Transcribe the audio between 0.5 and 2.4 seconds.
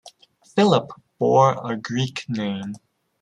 Philip bore a Greek